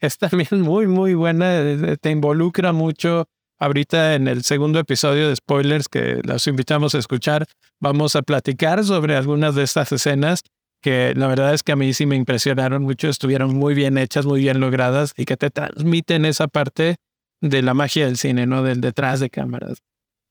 es 0.00 0.18
también 0.18 0.60
muy, 0.60 0.86
muy 0.86 1.14
buena. 1.14 1.60
Eh, 1.60 1.96
te 2.00 2.10
involucra 2.10 2.72
mucho. 2.72 3.26
Ahorita 3.60 4.14
en 4.14 4.28
el 4.28 4.44
segundo 4.44 4.78
episodio 4.78 5.28
de 5.28 5.34
spoilers 5.34 5.88
que 5.88 6.20
los 6.22 6.46
invitamos 6.46 6.94
a 6.94 6.98
escuchar, 6.98 7.46
vamos 7.80 8.14
a 8.14 8.22
platicar 8.22 8.84
sobre 8.84 9.16
algunas 9.16 9.56
de 9.56 9.64
estas 9.64 9.90
escenas 9.90 10.42
que 10.80 11.12
la 11.16 11.26
verdad 11.26 11.54
es 11.54 11.64
que 11.64 11.72
a 11.72 11.76
mí 11.76 11.92
sí 11.92 12.06
me 12.06 12.14
impresionaron 12.14 12.84
mucho, 12.84 13.08
estuvieron 13.08 13.56
muy 13.56 13.74
bien 13.74 13.98
hechas, 13.98 14.26
muy 14.26 14.40
bien 14.40 14.60
logradas 14.60 15.12
y 15.16 15.24
que 15.24 15.36
te 15.36 15.50
transmiten 15.50 16.24
esa 16.24 16.46
parte 16.46 16.96
de 17.40 17.62
la 17.62 17.74
magia 17.74 18.06
del 18.06 18.16
cine, 18.16 18.46
¿no? 18.46 18.62
Del 18.62 18.80
detrás 18.80 19.18
de 19.18 19.28
cámaras. 19.28 19.78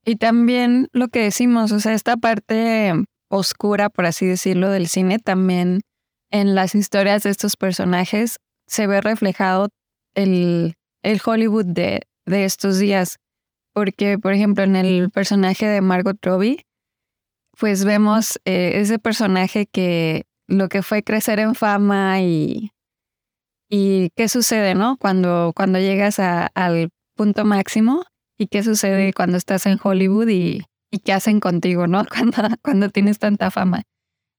Y 0.08 0.16
también 0.16 0.88
lo 0.94 1.10
que 1.10 1.24
decimos, 1.24 1.74
o 1.74 1.82
sea, 1.82 1.94
esta 1.94 2.16
parte 2.16 2.94
oscura, 3.30 3.90
por 3.90 4.06
así 4.06 4.26
decirlo, 4.26 4.70
del 4.70 4.88
cine, 4.88 5.20
también 5.20 5.82
en 6.32 6.56
las 6.56 6.76
historias 6.76 7.24
de 7.24 7.30
estos 7.30 7.58
personajes 7.58 8.38
se 8.68 8.88
ve 8.88 9.02
reflejado 9.02 9.68
el, 10.16 10.76
el 11.04 11.20
Hollywood 11.24 11.66
de, 11.66 12.04
de 12.26 12.46
estos 12.46 12.80
días. 12.80 13.18
Porque, 13.74 14.18
por 14.18 14.32
ejemplo, 14.32 14.64
en 14.64 14.78
el 14.78 15.12
personaje 15.12 15.68
de 15.68 15.82
Margot 15.82 16.18
Robbie, 16.22 16.64
pues 17.60 17.84
vemos 17.84 18.40
eh, 18.46 18.80
ese 18.80 19.00
personaje 19.00 19.66
que 19.66 20.24
lo 20.48 20.70
que 20.70 20.84
fue 20.84 21.04
crecer 21.04 21.40
en 21.40 21.54
fama 21.54 22.22
y, 22.22 22.72
y 23.70 24.12
qué 24.16 24.30
sucede, 24.30 24.74
¿no? 24.74 24.96
Cuando, 24.96 25.52
cuando 25.54 25.80
llegas 25.80 26.18
al 26.20 26.92
punto 27.18 27.44
máximo 27.44 28.06
y 28.38 28.48
qué 28.48 28.64
sucede 28.64 29.14
cuando 29.14 29.38
estás 29.38 29.66
en 29.66 29.80
Hollywood 29.82 30.28
y, 30.30 30.66
y 30.92 31.00
qué 31.00 31.14
hacen 31.14 31.40
contigo, 31.40 31.88
¿no? 31.88 32.06
Cuando, 32.10 32.38
cuando 32.62 32.90
tienes 32.90 33.20
tanta 33.20 33.52
fama. 33.52 33.84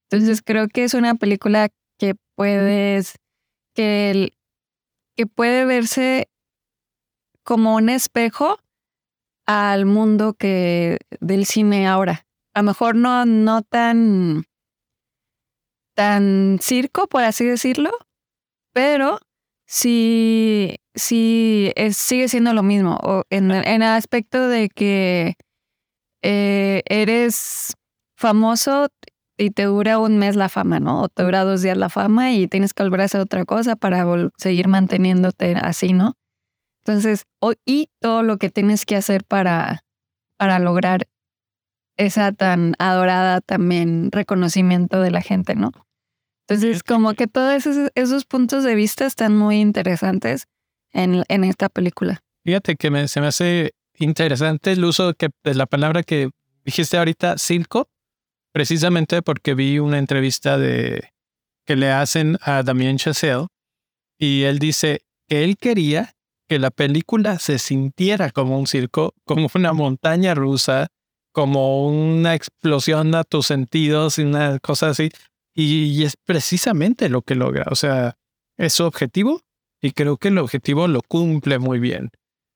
Entonces 0.09 0.41
creo 0.41 0.67
que 0.67 0.83
es 0.83 0.93
una 0.93 1.15
película 1.15 1.69
que 1.99 2.15
puedes, 2.35 3.15
que, 3.75 4.31
que 5.15 5.27
puede 5.27 5.65
verse 5.65 6.29
como 7.43 7.75
un 7.75 7.89
espejo 7.89 8.59
al 9.45 9.85
mundo 9.85 10.33
que 10.33 10.99
del 11.19 11.45
cine 11.45 11.87
ahora. 11.87 12.25
A 12.53 12.61
lo 12.61 12.67
mejor 12.67 12.95
no, 12.95 13.25
no 13.25 13.61
tan, 13.61 14.45
tan 15.95 16.59
circo, 16.61 17.07
por 17.07 17.23
así 17.23 17.45
decirlo, 17.45 17.91
pero 18.73 19.19
sí, 19.69 20.77
sí 20.95 21.71
es, 21.75 21.95
sigue 21.95 22.27
siendo 22.27 22.53
lo 22.53 22.63
mismo. 22.63 22.97
O 23.03 23.23
en, 23.29 23.51
en 23.51 23.81
el 23.81 23.83
aspecto 23.83 24.47
de 24.47 24.69
que 24.69 25.35
eh, 26.23 26.81
eres 26.85 27.75
famoso 28.17 28.89
y 29.37 29.51
te 29.51 29.63
dura 29.63 29.99
un 29.99 30.17
mes 30.17 30.35
la 30.35 30.49
fama, 30.49 30.79
¿no? 30.79 31.03
O 31.03 31.09
te 31.09 31.23
dura 31.23 31.45
dos 31.45 31.61
días 31.61 31.77
la 31.77 31.89
fama 31.89 32.33
y 32.33 32.47
tienes 32.47 32.73
que 32.73 32.83
volver 32.83 33.01
a 33.01 33.05
hacer 33.05 33.21
otra 33.21 33.45
cosa 33.45 33.75
para 33.77 34.05
seguir 34.37 34.67
manteniéndote 34.67 35.55
así, 35.55 35.93
¿no? 35.93 36.15
Entonces, 36.83 37.23
y 37.65 37.89
todo 38.01 38.23
lo 38.23 38.37
que 38.37 38.49
tienes 38.49 38.85
que 38.85 38.95
hacer 38.95 39.23
para, 39.23 39.83
para 40.37 40.59
lograr 40.59 41.07
esa 41.97 42.31
tan 42.31 42.73
adorada 42.79 43.41
también 43.41 44.11
reconocimiento 44.11 44.99
de 45.01 45.11
la 45.11 45.21
gente, 45.21 45.55
¿no? 45.55 45.71
Entonces, 46.49 46.81
como 46.81 47.13
que 47.13 47.27
todos 47.27 47.67
esos, 47.93 48.25
puntos 48.25 48.63
de 48.63 48.73
vista 48.73 49.05
están 49.05 49.37
muy 49.37 49.59
interesantes 49.59 50.47
en, 50.91 51.23
en 51.27 51.43
esta 51.43 51.69
película. 51.69 52.23
Fíjate 52.43 52.75
que 52.75 52.89
me, 52.89 53.07
se 53.07 53.21
me 53.21 53.27
hace 53.27 53.73
interesante 53.99 54.71
el 54.71 54.83
uso 54.83 55.13
de 55.13 55.53
la 55.53 55.67
palabra 55.67 56.01
que 56.01 56.31
dijiste 56.65 56.97
ahorita, 56.97 57.37
circo, 57.37 57.87
precisamente 58.51 59.21
porque 59.21 59.53
vi 59.53 59.77
una 59.77 59.99
entrevista 59.99 60.57
de 60.57 61.11
que 61.65 61.75
le 61.75 61.91
hacen 61.91 62.39
a 62.41 62.63
Damien 62.63 62.97
Chazelle 62.97 63.45
y 64.17 64.43
él 64.43 64.57
dice 64.57 65.01
que 65.27 65.43
él 65.43 65.55
quería 65.55 66.13
que 66.47 66.57
la 66.57 66.71
película 66.71 67.37
se 67.37 67.59
sintiera 67.59 68.31
como 68.31 68.57
un 68.57 68.65
circo, 68.65 69.13
como 69.23 69.47
una 69.53 69.71
montaña 69.71 70.33
rusa, 70.33 70.87
como 71.31 71.87
una 71.87 72.33
explosión 72.33 73.13
a 73.13 73.23
tus 73.23 73.45
sentidos 73.45 74.17
y 74.17 74.23
una 74.23 74.57
cosa 74.57 74.89
así. 74.89 75.11
Y, 75.61 76.03
es 76.03 76.15
precisamente 76.15 77.09
lo 77.09 77.21
que 77.21 77.35
logra. 77.35 77.65
O 77.69 77.75
sea, 77.75 78.15
es 78.57 78.73
su 78.73 78.85
objetivo 78.85 79.41
y 79.81 79.91
creo 79.91 80.17
que 80.17 80.29
el 80.29 80.37
objetivo 80.37 80.87
lo 80.87 81.01
cumple 81.01 81.59
muy 81.59 81.79
bien 81.79 82.11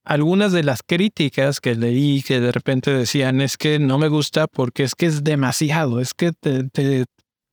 algunas 0.05 0.51
de 0.51 0.63
las 0.63 0.83
críticas 0.83 1.61
que 1.61 1.75
leí 1.75 2.21
que 2.23 2.39
de 2.39 2.51
repente 2.51 2.91
decían 2.91 3.41
es 3.41 3.57
que 3.57 3.79
no 3.79 3.97
me 3.97 4.09
gusta 4.09 4.47
porque 4.47 4.83
es 4.83 4.95
que 4.95 5.05
es 5.05 5.23
demasiado, 5.23 5.99
es 5.99 6.13
que 6.13 6.31
te, 6.33 7.05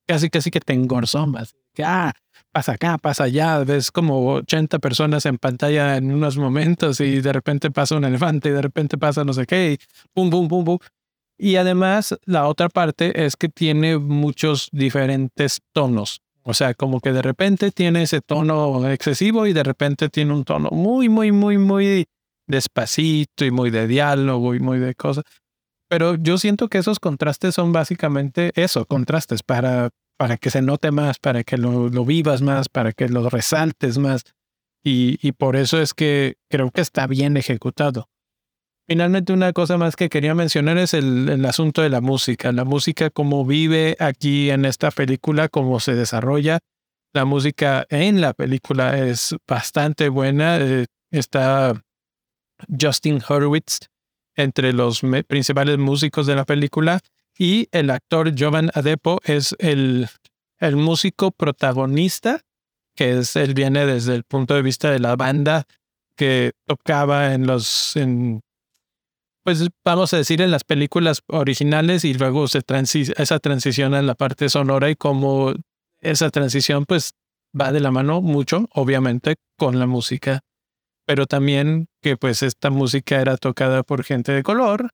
casi 0.07 0.31
casi 0.31 0.51
que 0.51 0.61
te 0.61 0.73
engorzomas. 0.73 1.55
Que, 1.73 1.85
ah, 1.85 2.13
pasa 2.53 2.73
acá, 2.73 2.99
pasa 2.99 3.25
allá, 3.25 3.59
ves 3.61 3.93
como 3.93 4.35
80 4.35 4.81
personas 4.81 5.25
en 5.27 5.39
pantalla 5.39 5.97
en 5.97 6.13
unos 6.13 6.37
momentos 6.37 7.01
y 7.01 7.21
de 7.21 7.33
repente 7.33 7.71
pasa 7.71 7.97
un 7.97 8.05
elefante 8.05 8.49
y 8.49 8.53
de 8.53 8.63
repente 8.63 8.99
pasa 8.99 9.25
no 9.25 9.33
sé 9.33 9.47
qué, 9.47 9.73
y 9.73 9.79
pum, 10.13 10.31
pum, 10.31 10.49
pum, 10.49 10.65
pum. 10.65 10.79
Y 11.43 11.57
además 11.57 12.15
la 12.27 12.47
otra 12.47 12.69
parte 12.69 13.25
es 13.25 13.35
que 13.35 13.49
tiene 13.49 13.97
muchos 13.97 14.69
diferentes 14.73 15.61
tonos. 15.73 16.21
O 16.43 16.53
sea, 16.53 16.75
como 16.75 17.01
que 17.01 17.13
de 17.13 17.23
repente 17.23 17.71
tiene 17.71 18.03
ese 18.03 18.21
tono 18.21 18.87
excesivo 18.91 19.47
y 19.47 19.55
de 19.55 19.63
repente 19.63 20.11
tiene 20.11 20.35
un 20.35 20.45
tono 20.45 20.69
muy, 20.71 21.09
muy, 21.09 21.33
muy, 21.33 21.57
muy 21.57 22.05
despacito 22.47 23.47
y 23.47 23.51
muy 23.51 23.71
de 23.71 23.87
diálogo 23.87 24.55
y 24.55 24.61
muy 24.61 24.81
de 24.81 24.95
cosas. 24.95 25.25
Pero 25.89 26.15
yo 26.17 26.37
siento 26.37 26.69
que 26.69 26.77
esos 26.77 27.01
contrastes 27.01 27.55
son 27.55 27.73
básicamente 27.73 28.53
eso, 28.55 28.85
contrastes 28.85 29.43
para, 29.43 29.89
para 30.19 30.37
que 30.37 30.51
se 30.51 30.61
note 30.61 30.91
más, 30.91 31.19
para 31.19 31.43
que 31.43 31.57
lo, 31.57 31.89
lo 31.89 32.05
vivas 32.05 32.43
más, 32.43 32.69
para 32.69 32.93
que 32.93 33.09
lo 33.09 33.31
resaltes 33.31 33.97
más. 33.97 34.25
Y, 34.85 35.19
y, 35.27 35.33
por 35.33 35.57
eso 35.57 35.81
es 35.81 35.95
que 35.95 36.37
creo 36.51 36.71
que 36.71 36.83
está 36.83 37.07
bien 37.07 37.39
ejecutado. 37.39 38.11
Finalmente, 38.91 39.33
una 39.33 39.53
cosa 39.53 39.79
más 39.79 39.95
que 39.95 40.09
quería 40.09 40.35
mencionar 40.35 40.77
es 40.77 40.95
el, 40.95 41.29
el 41.29 41.47
asunto 41.47 41.81
de 41.81 41.91
la 41.91 42.01
música. 42.01 42.51
La 42.51 42.65
música, 42.65 43.09
como 43.09 43.47
vive 43.47 43.97
aquí 44.01 44.51
en 44.51 44.65
esta 44.65 44.91
película, 44.91 45.49
cómo 45.49 45.79
se 45.79 45.95
desarrolla. 45.95 46.59
La 47.13 47.25
música 47.25 47.87
en 47.89 48.21
la 48.21 48.33
película 48.33 48.99
es 48.99 49.37
bastante 49.47 50.09
buena. 50.09 50.59
Eh, 50.59 50.87
está 51.13 51.81
Justin 52.81 53.23
Hurwitz 53.23 53.79
entre 54.35 54.73
los 54.73 55.03
principales 55.29 55.79
músicos 55.79 56.27
de 56.27 56.35
la 56.35 56.45
película 56.45 56.99
y 57.39 57.69
el 57.71 57.91
actor 57.91 58.33
Jovan 58.37 58.73
Adepo 58.75 59.21
es 59.23 59.55
el, 59.61 60.09
el 60.59 60.75
músico 60.75 61.31
protagonista, 61.31 62.41
que 62.97 63.21
es, 63.21 63.37
él 63.37 63.55
viene 63.55 63.87
desde 63.87 64.17
el 64.17 64.25
punto 64.25 64.55
de 64.55 64.63
vista 64.63 64.91
de 64.91 64.99
la 64.99 65.15
banda 65.15 65.63
que 66.17 66.55
tocaba 66.67 67.35
en 67.35 67.47
los, 67.47 67.95
pues 69.45 69.67
vamos 69.85 70.13
a 70.15 70.19
decir, 70.19 70.41
en 70.43 70.51
las 70.51 70.65
películas 70.65 71.23
originales 71.29 72.05
y 72.05 72.15
luego 72.15 72.49
se 72.49 72.63
transi 72.63 73.05
esa 73.17 73.39
transición 73.39 73.95
en 73.95 74.07
la 74.07 74.15
parte 74.15 74.49
sonora 74.49 74.91
y 74.91 74.97
como 74.97 75.55
esa 76.01 76.31
transición 76.31 76.85
pues 76.87 77.13
va 77.59 77.73
de 77.73 77.81
la 77.81 77.91
mano 77.91 78.21
mucho, 78.23 78.69
obviamente, 78.73 79.37
con 79.57 79.79
la 79.79 79.87
música 79.87 80.41
pero 81.11 81.27
también 81.27 81.89
que 82.01 82.17
pues 82.17 82.41
esta 82.45 82.71
música 82.71 83.21
era 83.21 83.37
tocada 83.37 83.83
por 83.83 84.05
gente 84.05 84.31
de 84.31 84.45
color 84.45 84.91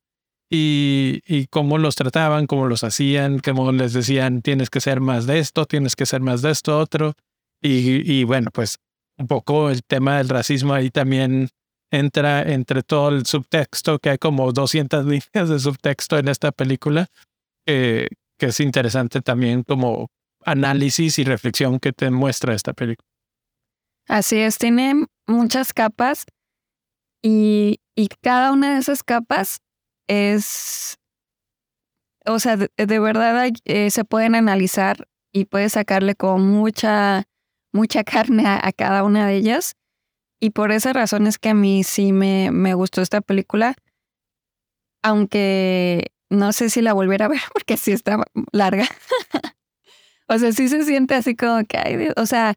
y, 0.50 1.20
y 1.26 1.46
cómo 1.48 1.76
los 1.76 1.94
trataban, 1.94 2.46
cómo 2.46 2.68
los 2.68 2.84
hacían, 2.84 3.38
cómo 3.38 3.70
les 3.70 3.92
decían 3.92 4.40
tienes 4.40 4.70
que 4.70 4.80
ser 4.80 5.00
más 5.00 5.26
de 5.26 5.40
esto, 5.40 5.66
tienes 5.66 5.94
que 5.94 6.06
ser 6.06 6.22
más 6.22 6.40
de 6.40 6.52
esto 6.52 6.78
otro. 6.78 7.12
Y, 7.60 8.10
y 8.10 8.24
bueno, 8.24 8.50
pues 8.50 8.76
un 9.18 9.26
poco 9.26 9.68
el 9.68 9.82
tema 9.82 10.16
del 10.16 10.30
racismo 10.30 10.72
ahí 10.72 10.88
también 10.88 11.50
entra 11.90 12.42
entre 12.42 12.82
todo 12.82 13.10
el 13.10 13.26
subtexto, 13.26 13.98
que 13.98 14.10
hay 14.10 14.18
como 14.18 14.52
200 14.52 15.04
líneas 15.06 15.48
de 15.48 15.58
subtexto 15.58 16.18
en 16.18 16.28
esta 16.28 16.52
película, 16.52 17.08
que 17.64 18.08
es 18.38 18.60
interesante 18.60 19.20
también 19.22 19.62
como 19.62 20.08
análisis 20.44 21.18
y 21.18 21.24
reflexión 21.24 21.80
que 21.80 21.92
te 21.92 22.10
muestra 22.10 22.54
esta 22.54 22.72
película. 22.72 23.06
Así 24.08 24.36
es, 24.36 24.58
tiene 24.58 25.06
muchas 25.26 25.72
capas 25.72 26.26
y, 27.22 27.80
y 27.96 28.08
cada 28.22 28.52
una 28.52 28.74
de 28.74 28.78
esas 28.78 29.02
capas 29.02 29.58
es, 30.06 30.96
o 32.24 32.38
sea, 32.38 32.56
de, 32.56 32.98
verdad 32.98 33.50
eh, 33.64 33.90
se 33.90 34.04
pueden 34.04 34.34
analizar 34.34 35.08
y 35.32 35.46
puedes 35.46 35.72
sacarle 35.72 36.14
con 36.14 36.48
mucha, 36.48 37.24
mucha 37.72 38.04
carne 38.04 38.44
a, 38.46 38.70
cada 38.72 39.02
una 39.02 39.26
de 39.26 39.36
ellas. 39.36 39.74
Y 40.40 40.50
por 40.50 40.72
esa 40.72 40.92
razón 40.92 41.26
es 41.26 41.38
que 41.38 41.50
a 41.50 41.54
mí 41.54 41.82
sí 41.84 42.12
me, 42.12 42.50
me 42.50 42.74
gustó 42.74 43.00
esta 43.00 43.20
película, 43.20 43.74
aunque 45.02 46.12
no 46.30 46.52
sé 46.52 46.70
si 46.70 46.82
la 46.82 46.92
volviera 46.92 47.26
a 47.26 47.28
ver 47.28 47.40
porque 47.52 47.76
sí 47.76 47.92
está 47.92 48.22
larga. 48.52 48.86
o 50.28 50.38
sea, 50.38 50.52
sí 50.52 50.68
se 50.68 50.84
siente 50.84 51.14
así 51.14 51.34
como 51.36 51.64
que, 51.64 51.78
hay, 51.78 52.08
o 52.16 52.26
sea, 52.26 52.54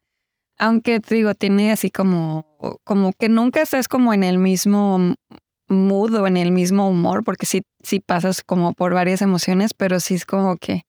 aunque 0.57 0.99
te 0.99 1.15
digo, 1.15 1.33
tiene 1.35 1.71
así 1.71 1.89
como, 1.89 2.79
como 2.83 3.13
que 3.13 3.29
nunca 3.29 3.61
estás 3.61 3.87
como 3.87 4.13
en 4.13 4.23
el 4.23 4.37
mismo 4.37 5.15
mood 5.69 6.15
o 6.15 6.27
en 6.27 6.35
el 6.35 6.51
mismo 6.51 6.89
humor, 6.89 7.23
porque 7.23 7.45
sí, 7.45 7.61
sí 7.81 7.99
pasas 8.01 8.43
como 8.43 8.73
por 8.73 8.93
varias 8.93 9.21
emociones, 9.21 9.73
pero 9.73 9.99
sí 9.99 10.15
es 10.15 10.25
como 10.25 10.57
que, 10.57 10.83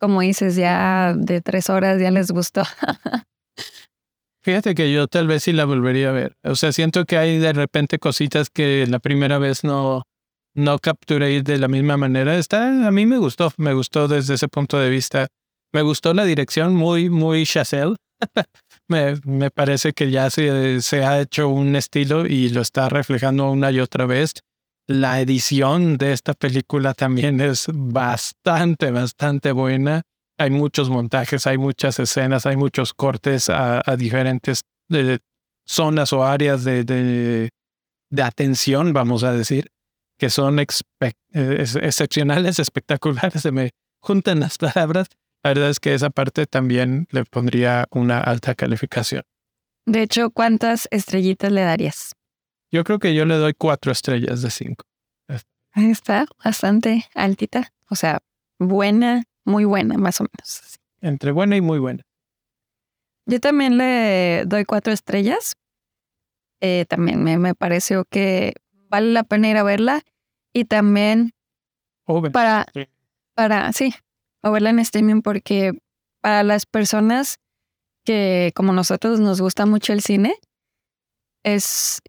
como 0.00 0.22
dices, 0.22 0.56
ya 0.56 1.14
de 1.16 1.40
tres 1.40 1.70
horas 1.70 2.00
ya 2.00 2.10
les 2.10 2.30
gustó. 2.32 2.62
Fíjate 4.46 4.76
que 4.76 4.92
yo 4.92 5.08
tal 5.08 5.26
vez 5.26 5.42
sí 5.42 5.52
la 5.52 5.64
volvería 5.64 6.10
a 6.10 6.12
ver. 6.12 6.36
O 6.44 6.54
sea, 6.54 6.70
siento 6.70 7.04
que 7.04 7.18
hay 7.18 7.38
de 7.38 7.52
repente 7.52 7.98
cositas 7.98 8.48
que 8.48 8.86
la 8.86 9.00
primera 9.00 9.38
vez 9.38 9.64
no, 9.64 10.04
no 10.54 10.78
capturé 10.78 11.42
de 11.42 11.58
la 11.58 11.66
misma 11.66 11.96
manera. 11.96 12.38
Está, 12.38 12.86
a 12.86 12.92
mí 12.92 13.06
me 13.06 13.18
gustó, 13.18 13.52
me 13.56 13.72
gustó 13.72 14.06
desde 14.06 14.34
ese 14.34 14.46
punto 14.46 14.78
de 14.78 14.88
vista. 14.88 15.26
Me 15.72 15.82
gustó 15.82 16.14
la 16.14 16.24
dirección 16.24 16.76
muy, 16.76 17.10
muy 17.10 17.44
Chazelle. 17.44 17.96
me, 18.88 19.16
me, 19.24 19.50
parece 19.50 19.92
que 19.92 20.12
ya 20.12 20.30
se, 20.30 20.80
se, 20.80 21.04
ha 21.04 21.20
hecho 21.20 21.48
un 21.48 21.74
estilo 21.74 22.24
y 22.24 22.48
lo 22.50 22.60
está 22.60 22.88
reflejando 22.88 23.50
una 23.50 23.72
y 23.72 23.80
otra 23.80 24.06
vez. 24.06 24.34
La 24.86 25.20
edición 25.20 25.98
de 25.98 26.12
esta 26.12 26.34
película 26.34 26.94
también 26.94 27.40
es 27.40 27.66
bastante, 27.74 28.92
bastante 28.92 29.50
buena. 29.50 30.02
Hay 30.38 30.50
muchos 30.50 30.90
montajes, 30.90 31.46
hay 31.46 31.58
muchas 31.58 31.98
escenas, 31.98 32.46
hay 32.46 32.56
muchos 32.56 32.92
cortes 32.92 33.48
a, 33.48 33.82
diferentes 33.96 34.62
de, 34.88 35.20
zonas 35.64 36.12
o 36.12 36.24
áreas 36.24 36.64
de, 36.64 36.84
de, 36.84 37.50
de, 38.10 38.22
atención, 38.22 38.92
vamos 38.92 39.24
a 39.24 39.32
decir, 39.32 39.70
que 40.18 40.30
son 40.30 40.58
eh, 40.58 40.66
excepcionales, 41.32 42.58
espectaculares. 42.58 43.42
Se 43.42 43.50
me 43.50 43.70
juntan 44.00 44.40
las 44.40 44.58
palabras 44.58 45.08
la 45.46 45.50
verdad 45.50 45.70
es 45.70 45.78
que 45.78 45.94
esa 45.94 46.10
parte 46.10 46.44
también 46.46 47.06
le 47.12 47.24
pondría 47.24 47.86
una 47.92 48.18
alta 48.18 48.56
calificación. 48.56 49.22
De 49.86 50.02
hecho, 50.02 50.30
¿cuántas 50.30 50.88
estrellitas 50.90 51.52
le 51.52 51.60
darías? 51.60 52.16
Yo 52.72 52.82
creo 52.82 52.98
que 52.98 53.14
yo 53.14 53.24
le 53.26 53.36
doy 53.36 53.54
cuatro 53.56 53.92
estrellas 53.92 54.42
de 54.42 54.50
cinco. 54.50 54.84
Está, 55.76 56.26
bastante 56.44 57.06
altita. 57.14 57.72
O 57.88 57.94
sea, 57.94 58.18
buena, 58.58 59.22
muy 59.46 59.64
buena, 59.64 59.96
más 59.96 60.20
o 60.20 60.24
menos. 60.24 60.78
Entre 61.00 61.32
buena 61.32 61.56
y 61.56 61.60
muy 61.60 61.78
buena. 61.78 62.02
Yo 63.26 63.40
también 63.40 63.78
le 63.78 64.44
doy 64.46 64.64
cuatro 64.64 64.92
estrellas. 64.92 65.54
Eh, 66.60 66.84
también 66.88 67.22
me, 67.22 67.38
me, 67.38 67.54
pareció 67.54 68.04
que 68.04 68.54
vale 68.88 69.12
la 69.12 69.24
pena 69.24 69.48
ir 69.48 69.56
a 69.56 69.62
verla. 69.62 70.02
Y 70.52 70.64
también 70.64 71.32
para, 72.32 72.66
para, 73.34 73.72
sí, 73.72 73.94
o 74.42 74.52
verla 74.52 74.70
en 74.70 74.78
streaming 74.78 75.22
porque 75.22 75.72
para 76.20 76.42
las 76.42 76.66
personas 76.66 77.36
que 78.04 78.52
como 78.54 78.72
nosotros 78.72 79.20
nos 79.20 79.40
gusta 79.40 79.66
mucho 79.66 79.92
el 79.92 80.00
cine, 80.00 80.36
es, 81.42 82.00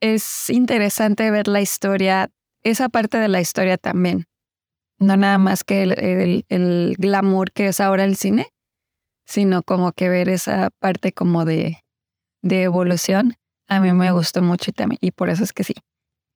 es 0.00 0.50
interesante 0.50 1.30
ver 1.30 1.46
la 1.46 1.60
historia, 1.60 2.30
esa 2.62 2.88
parte 2.88 3.18
de 3.18 3.28
la 3.28 3.40
historia 3.40 3.76
también. 3.76 4.26
No 5.02 5.16
nada 5.16 5.36
más 5.38 5.64
que 5.64 5.82
el, 5.82 6.44
el, 6.48 6.94
glamour 6.96 7.50
que 7.50 7.66
es 7.66 7.80
ahora 7.80 8.04
el 8.04 8.16
cine, 8.16 8.48
sino 9.26 9.64
como 9.64 9.92
que 9.92 10.08
ver 10.08 10.28
esa 10.28 10.70
parte 10.78 11.12
como 11.12 11.44
de, 11.44 11.82
de 12.40 12.62
evolución. 12.62 13.34
A 13.68 13.80
mí 13.80 13.92
me 13.92 14.12
gustó 14.12 14.42
mucho 14.42 14.70
y, 14.70 14.72
también, 14.72 14.98
y 15.00 15.10
por 15.10 15.28
eso 15.28 15.42
es 15.42 15.52
que 15.52 15.64
sí. 15.64 15.74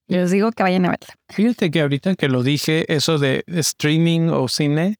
Les 0.08 0.32
digo 0.32 0.50
que 0.50 0.64
vayan 0.64 0.84
a 0.84 0.90
verla. 0.90 1.14
Fíjate 1.28 1.70
que 1.70 1.80
ahorita 1.80 2.16
que 2.16 2.28
lo 2.28 2.42
dije, 2.42 2.92
eso 2.92 3.18
de 3.18 3.44
streaming 3.46 4.30
o 4.30 4.48
cine, 4.48 4.96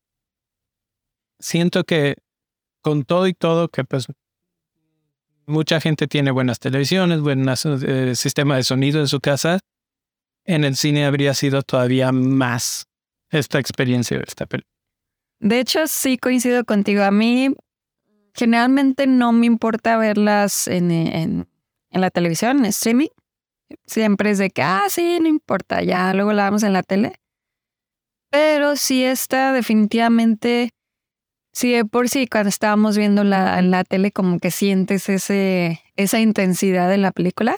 siento 1.41 1.83
que 1.83 2.17
con 2.83 3.03
todo 3.05 3.27
y 3.27 3.35
todo, 3.35 3.69
que 3.69 3.83
pues 3.83 4.07
mucha 5.47 5.81
gente 5.81 6.07
tiene 6.07 6.31
buenas 6.31 6.61
televisiones, 6.61 7.21
buen 7.21 7.45
eh, 7.49 8.15
sistema 8.15 8.57
de 8.57 8.63
sonido 8.63 9.01
en 9.01 9.09
su 9.09 9.21
casa, 9.21 9.59
en 10.45 10.63
el 10.63 10.77
cine 10.77 11.05
habría 11.05 11.35
sido 11.35 11.63
todavía 11.63 12.13
más 12.13 12.87
esta 13.31 13.59
experiencia 13.59 14.19
de 14.19 14.25
esta 14.27 14.47
película. 14.47 14.73
De 15.41 15.61
hecho, 15.61 15.87
sí 15.87 16.19
coincido 16.19 16.65
contigo. 16.65 17.03
A 17.03 17.11
mí 17.11 17.55
generalmente 18.35 19.07
no 19.07 19.33
me 19.33 19.47
importa 19.47 19.97
verlas 19.97 20.69
en, 20.69 20.91
en, 20.91 21.49
la 21.91 22.11
televisión, 22.11 22.59
en 22.59 22.67
streaming. 22.67 23.09
Siempre 23.87 24.31
es 24.31 24.39
de 24.39 24.51
que, 24.51 24.63
ah, 24.63 24.85
sí, 24.89 25.19
no 25.21 25.29
importa, 25.29 25.83
ya 25.83 26.15
luego 26.15 26.33
la 26.33 26.45
vamos 26.45 26.63
en 26.63 26.73
la 26.73 26.83
tele. 26.83 27.15
Pero 28.31 28.77
sí 28.77 29.05
está 29.05 29.53
definitivamente 29.53 30.71
Sí, 31.57 31.75
por 31.85 32.11
sí, 32.11 32.27
cuando 32.27 32.51
estábamos 32.51 32.99
viendo 32.99 33.25
la, 33.25 33.63
la 33.63 33.83
tele, 33.83 34.13
como 34.13 34.39
que 34.41 34.51
sientes 34.51 35.09
ese, 35.09 35.81
esa 35.97 36.21
intensidad 36.21 36.87
de 36.91 36.99
la 36.99 37.13
película. 37.13 37.57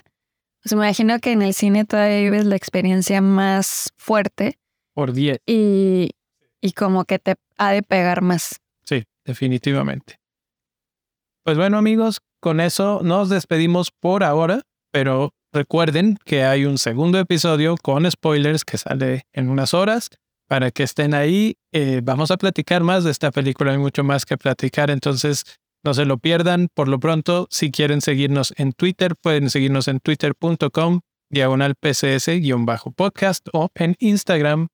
Pues 0.62 0.72
me 0.74 0.84
imagino 0.84 1.18
que 1.18 1.32
en 1.32 1.42
el 1.42 1.52
cine 1.52 1.84
todavía 1.84 2.20
vives 2.20 2.44
la 2.44 2.54
experiencia 2.54 3.20
más 3.20 3.92
fuerte. 3.96 4.56
Por 4.98 5.12
10. 5.12 5.38
Y, 5.46 6.10
y 6.60 6.72
como 6.72 7.04
que 7.04 7.20
te 7.20 7.36
ha 7.56 7.70
de 7.70 7.84
pegar 7.84 8.20
más. 8.20 8.56
Sí, 8.84 9.04
definitivamente. 9.24 10.16
Pues 11.44 11.56
bueno, 11.56 11.78
amigos, 11.78 12.18
con 12.40 12.58
eso 12.58 12.98
nos 13.04 13.28
despedimos 13.28 13.92
por 13.92 14.24
ahora, 14.24 14.62
pero 14.90 15.30
recuerden 15.52 16.18
que 16.24 16.42
hay 16.42 16.64
un 16.64 16.78
segundo 16.78 17.20
episodio 17.20 17.76
con 17.80 18.10
spoilers 18.10 18.64
que 18.64 18.76
sale 18.76 19.22
en 19.32 19.50
unas 19.50 19.72
horas 19.72 20.10
para 20.48 20.72
que 20.72 20.82
estén 20.82 21.14
ahí. 21.14 21.54
Eh, 21.70 22.00
vamos 22.02 22.32
a 22.32 22.36
platicar 22.36 22.82
más 22.82 23.04
de 23.04 23.12
esta 23.12 23.30
película, 23.30 23.70
hay 23.70 23.78
mucho 23.78 24.02
más 24.02 24.26
que 24.26 24.36
platicar, 24.36 24.90
entonces 24.90 25.44
no 25.84 25.94
se 25.94 26.06
lo 26.06 26.18
pierdan. 26.18 26.66
Por 26.74 26.88
lo 26.88 26.98
pronto, 26.98 27.46
si 27.52 27.70
quieren 27.70 28.00
seguirnos 28.00 28.52
en 28.56 28.72
Twitter, 28.72 29.14
pueden 29.14 29.48
seguirnos 29.48 29.86
en 29.86 30.00
twitter.com 30.00 31.02
diagonal 31.30 31.76
pcs-podcast 31.76 33.48
o 33.52 33.68
en 33.76 33.94
Instagram 34.00 34.66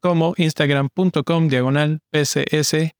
como 0.00 0.34
instagram.com 0.36 1.48
diagonal 1.48 2.00
pcs-podcast. 2.12 2.90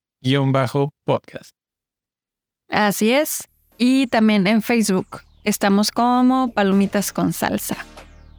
Así 2.68 3.12
es. 3.12 3.48
Y 3.78 4.06
también 4.06 4.46
en 4.46 4.62
Facebook 4.62 5.22
estamos 5.44 5.90
como 5.90 6.52
Palomitas 6.52 7.12
con 7.12 7.32
Salsa 7.32 7.76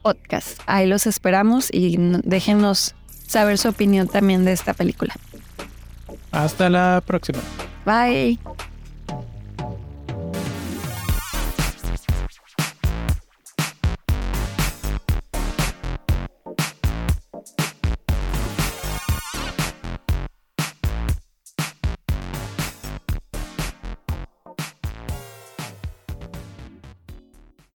Podcast. 0.02 0.60
Ahí 0.66 0.86
los 0.86 1.06
esperamos 1.06 1.68
y 1.72 1.96
déjenos 2.24 2.94
saber 3.26 3.58
su 3.58 3.68
opinión 3.68 4.08
también 4.08 4.44
de 4.44 4.52
esta 4.52 4.74
película. 4.74 5.14
Hasta 6.30 6.70
la 6.70 7.02
próxima. 7.04 7.40
Bye. 7.84 8.38